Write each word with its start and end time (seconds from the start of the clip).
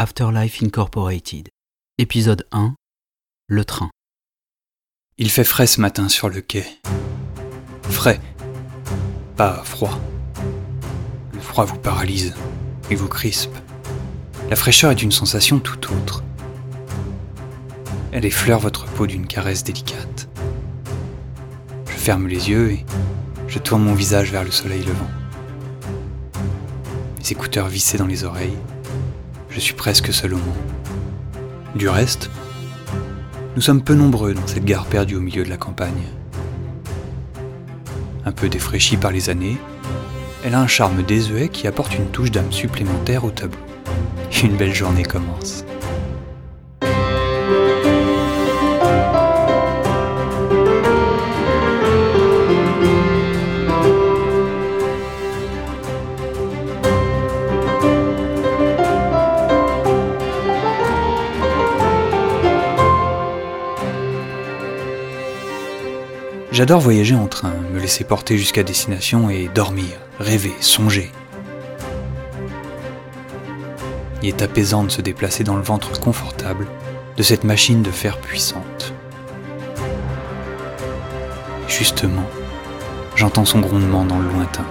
Afterlife 0.00 0.62
Incorporated. 0.62 1.48
Épisode 1.98 2.46
1 2.52 2.76
Le 3.48 3.64
train. 3.64 3.90
Il 5.16 5.28
fait 5.28 5.42
frais 5.42 5.66
ce 5.66 5.80
matin 5.80 6.08
sur 6.08 6.28
le 6.28 6.40
quai. 6.40 6.64
Frais. 7.82 8.20
Pas 9.36 9.60
froid. 9.64 9.98
Le 11.32 11.40
froid 11.40 11.64
vous 11.64 11.80
paralyse 11.80 12.36
et 12.90 12.94
vous 12.94 13.08
crispe. 13.08 13.56
La 14.48 14.54
fraîcheur 14.54 14.92
est 14.92 15.02
une 15.02 15.10
sensation 15.10 15.58
tout 15.58 15.92
autre. 15.92 16.22
Elle 18.12 18.24
effleure 18.24 18.60
votre 18.60 18.84
peau 18.84 19.08
d'une 19.08 19.26
caresse 19.26 19.64
délicate. 19.64 20.28
Je 21.88 21.96
ferme 21.96 22.28
les 22.28 22.50
yeux 22.50 22.70
et 22.70 22.86
je 23.48 23.58
tourne 23.58 23.82
mon 23.82 23.94
visage 23.94 24.30
vers 24.30 24.44
le 24.44 24.52
soleil 24.52 24.84
levant. 24.84 25.10
Mes 27.18 27.32
écouteurs 27.32 27.66
vissés 27.66 27.98
dans 27.98 28.06
les 28.06 28.22
oreilles, 28.22 28.56
je 29.58 29.64
suis 29.64 29.74
presque 29.74 30.12
seul 30.12 30.34
au 30.34 30.36
monde. 30.36 30.54
Du 31.74 31.88
reste, 31.88 32.30
nous 33.56 33.62
sommes 33.62 33.82
peu 33.82 33.94
nombreux 33.94 34.32
dans 34.32 34.46
cette 34.46 34.64
gare 34.64 34.86
perdue 34.86 35.16
au 35.16 35.20
milieu 35.20 35.42
de 35.42 35.50
la 35.50 35.56
campagne. 35.56 36.04
Un 38.24 38.30
peu 38.30 38.48
défraîchie 38.48 38.96
par 38.96 39.10
les 39.10 39.30
années, 39.30 39.56
elle 40.44 40.54
a 40.54 40.60
un 40.60 40.68
charme 40.68 41.02
désuet 41.02 41.48
qui 41.48 41.66
apporte 41.66 41.96
une 41.96 42.06
touche 42.06 42.30
d'âme 42.30 42.52
supplémentaire 42.52 43.24
au 43.24 43.30
tableau. 43.30 43.58
Une 44.44 44.56
belle 44.56 44.74
journée 44.74 45.02
commence. 45.02 45.64
J'adore 66.50 66.80
voyager 66.80 67.14
en 67.14 67.26
train, 67.26 67.52
me 67.74 67.78
laisser 67.78 68.04
porter 68.04 68.38
jusqu'à 68.38 68.62
destination 68.62 69.28
et 69.28 69.50
dormir, 69.54 69.90
rêver, 70.18 70.54
songer. 70.60 71.12
Il 74.22 74.28
est 74.28 74.40
apaisant 74.40 74.82
de 74.84 74.90
se 74.90 75.02
déplacer 75.02 75.44
dans 75.44 75.56
le 75.56 75.62
ventre 75.62 76.00
confortable 76.00 76.66
de 77.18 77.22
cette 77.22 77.44
machine 77.44 77.82
de 77.82 77.90
fer 77.90 78.16
puissante. 78.16 78.94
Justement, 81.68 82.24
j'entends 83.14 83.44
son 83.44 83.60
grondement 83.60 84.06
dans 84.06 84.18
le 84.18 84.28
lointain. 84.28 84.64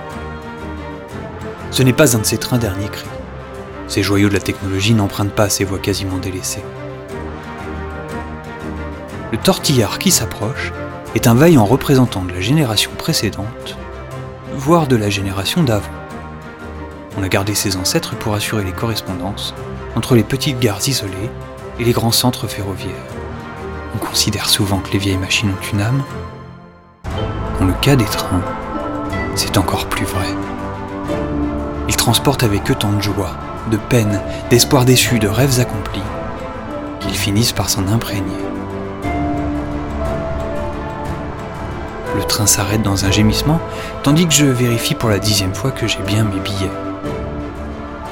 Ce 1.69 1.83
n'est 1.83 1.93
pas 1.93 2.15
un 2.15 2.19
de 2.19 2.25
ces 2.25 2.39
trains 2.39 2.57
derniers 2.57 2.89
cris. 2.89 3.05
Ces 3.87 4.01
joyaux 4.01 4.29
de 4.29 4.33
la 4.33 4.39
technologie 4.39 4.95
n'empruntent 4.95 5.35
pas 5.35 5.47
ces 5.47 5.63
voies 5.63 5.79
quasiment 5.79 6.17
délaissées. 6.17 6.63
Le 9.31 9.37
tortillard 9.37 9.99
qui 9.99 10.09
s'approche 10.09 10.73
est 11.17 11.25
un 11.25 11.33
vaillant 11.33 11.65
représentant 11.65 12.23
de 12.23 12.31
la 12.31 12.41
génération 12.41 12.91
précédente, 12.95 13.75
voire 14.53 14.85
de 14.85 14.95
la 14.95 15.09
génération 15.09 15.63
d'avant. 15.63 15.89
On 17.17 17.23
a 17.23 17.27
gardé 17.27 17.55
ses 17.55 17.75
ancêtres 17.75 18.15
pour 18.15 18.35
assurer 18.35 18.63
les 18.63 18.71
correspondances 18.71 19.55
entre 19.95 20.13
les 20.13 20.21
petites 20.21 20.59
gares 20.59 20.87
isolées 20.87 21.31
et 21.79 21.83
les 21.83 21.91
grands 21.91 22.11
centres 22.11 22.45
ferroviaires. 22.45 22.91
On 23.95 23.97
considère 23.97 24.47
souvent 24.47 24.77
que 24.77 24.91
les 24.91 24.99
vieilles 24.99 25.17
machines 25.17 25.49
ont 25.49 25.73
une 25.73 25.81
âme. 25.81 26.03
Dans 27.59 27.65
le 27.65 27.73
cas 27.81 27.95
des 27.95 28.05
trains, 28.05 28.43
c'est 29.33 29.57
encore 29.57 29.89
plus 29.89 30.05
vrai. 30.05 30.27
Ils 31.89 31.95
transportent 31.95 32.43
avec 32.43 32.69
eux 32.69 32.75
tant 32.75 32.93
de 32.93 33.01
joie, 33.01 33.31
de 33.71 33.77
peine, 33.77 34.21
d'espoirs 34.51 34.85
déçus, 34.85 35.17
de 35.17 35.27
rêves 35.27 35.59
accomplis, 35.59 36.03
qu'ils 36.99 37.17
finissent 37.17 37.53
par 37.53 37.71
s'en 37.71 37.87
imprégner. 37.87 38.37
Le 42.17 42.23
train 42.23 42.47
s'arrête 42.47 42.81
dans 42.81 43.05
un 43.05 43.11
gémissement, 43.11 43.59
tandis 44.01 44.25
que 44.27 44.33
je 44.33 44.47
vérifie 44.47 44.95
pour 44.95 45.09
la 45.09 45.19
dixième 45.19 45.53
fois 45.53 45.69
que 45.69 45.87
j'ai 45.87 45.99
bien 45.99 46.23
mes 46.23 46.39
billets. 46.39 46.71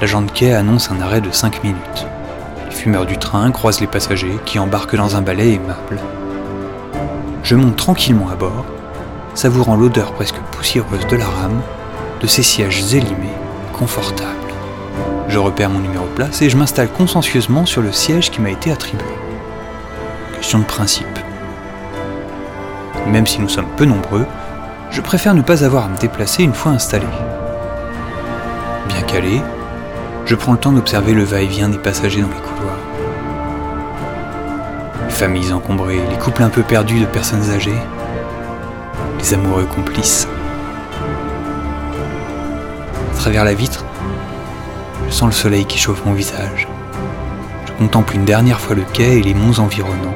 L'agent 0.00 0.22
de 0.22 0.30
quai 0.30 0.54
annonce 0.54 0.92
un 0.92 1.00
arrêt 1.00 1.20
de 1.20 1.32
5 1.32 1.64
minutes. 1.64 2.06
Les 2.66 2.74
fumeurs 2.74 3.04
du 3.04 3.18
train 3.18 3.50
croisent 3.50 3.80
les 3.80 3.88
passagers 3.88 4.38
qui 4.44 4.60
embarquent 4.60 4.94
dans 4.94 5.16
un 5.16 5.22
balai 5.22 5.54
aimable. 5.54 5.98
Je 7.42 7.56
monte 7.56 7.74
tranquillement 7.74 8.28
à 8.30 8.36
bord, 8.36 8.64
savourant 9.34 9.74
l'odeur 9.74 10.12
presque 10.12 10.38
poussiéreuse 10.52 11.08
de 11.08 11.16
la 11.16 11.26
rame, 11.26 11.60
de 12.20 12.28
ces 12.28 12.44
sièges 12.44 12.94
élimés, 12.94 13.34
confortables. 13.72 14.30
Je 15.28 15.38
repère 15.38 15.68
mon 15.68 15.80
numéro 15.80 16.04
de 16.04 16.14
place 16.14 16.42
et 16.42 16.48
je 16.48 16.56
m'installe 16.56 16.92
consciencieusement 16.92 17.66
sur 17.66 17.82
le 17.82 17.90
siège 17.90 18.30
qui 18.30 18.40
m'a 18.40 18.50
été 18.50 18.70
attribué. 18.70 19.04
Question 20.36 20.60
de 20.60 20.64
principe 20.64 21.15
même 23.06 23.26
si 23.26 23.40
nous 23.40 23.48
sommes 23.48 23.68
peu 23.76 23.84
nombreux, 23.84 24.26
je 24.90 25.00
préfère 25.00 25.34
ne 25.34 25.42
pas 25.42 25.64
avoir 25.64 25.84
à 25.84 25.88
me 25.88 25.96
déplacer 25.96 26.42
une 26.42 26.54
fois 26.54 26.72
installé. 26.72 27.06
Bien 28.88 29.02
calé, 29.02 29.42
je 30.26 30.34
prends 30.34 30.52
le 30.52 30.58
temps 30.58 30.72
d'observer 30.72 31.12
le 31.12 31.24
va-et-vient 31.24 31.68
des 31.68 31.78
passagers 31.78 32.20
dans 32.20 32.28
les 32.28 32.34
couloirs. 32.34 32.78
Les 35.06 35.14
familles 35.14 35.52
encombrées, 35.52 36.00
les 36.10 36.18
couples 36.18 36.42
un 36.42 36.48
peu 36.48 36.62
perdus 36.62 37.00
de 37.00 37.06
personnes 37.06 37.50
âgées, 37.50 37.78
les 39.18 39.34
amoureux 39.34 39.64
complices. 39.64 40.28
À 43.12 43.16
travers 43.16 43.44
la 43.44 43.54
vitre, 43.54 43.84
je 45.08 45.12
sens 45.12 45.26
le 45.26 45.32
soleil 45.32 45.64
qui 45.64 45.78
chauffe 45.78 46.04
mon 46.04 46.12
visage. 46.12 46.68
Je 47.66 47.72
contemple 47.72 48.14
une 48.14 48.24
dernière 48.24 48.60
fois 48.60 48.76
le 48.76 48.82
quai 48.92 49.18
et 49.18 49.22
les 49.22 49.34
monts 49.34 49.58
environnants, 49.58 50.14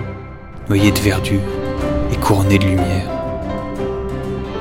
noyés 0.69 0.93
de 0.93 0.99
verdure, 0.99 1.41
et 2.13 2.17
couronné 2.17 2.59
de 2.59 2.65
lumière. 2.65 3.09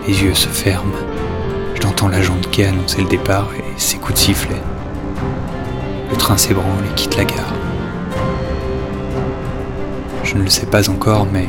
Les 0.08 0.24
yeux 0.24 0.34
se 0.34 0.48
ferment. 0.48 0.94
J'entends 1.82 2.08
l'agent 2.08 2.36
de 2.36 2.48
quai 2.48 2.66
annoncer 2.66 3.02
le 3.02 3.08
départ 3.08 3.50
et 3.58 3.80
ses 3.80 3.98
coups 3.98 4.14
de 4.14 4.20
sifflet. 4.20 4.62
Le 6.10 6.18
train 6.18 6.38
s'ébranle 6.38 6.86
et 6.92 6.96
quitte 6.96 7.18
la 7.18 7.26
gare. 7.26 7.54
Je 10.24 10.36
ne 10.36 10.44
le 10.44 10.50
sais 10.50 10.66
pas 10.66 10.90
encore, 10.90 11.28
mais 11.32 11.48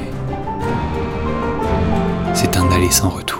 c'est 2.35 2.57
un 2.57 2.71
aller 2.71 2.91
sans 2.91 3.11
retour. 3.11 3.40